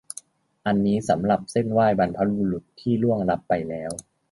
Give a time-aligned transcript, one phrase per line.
[0.65, 3.91] อันนี้สำหรับเซ่นไหว้บรรพบุรุษที่ล่วงลับไปแล้ว